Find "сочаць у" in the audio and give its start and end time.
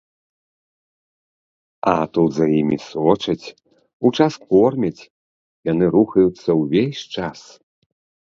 2.93-4.11